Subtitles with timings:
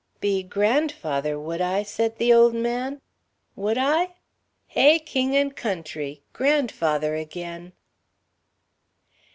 [0.19, 3.01] "Be grandfather, would I?" said the old man.
[3.55, 4.15] "Would I?
[4.65, 6.23] Hey, king and country!
[6.33, 7.73] Grandfather again."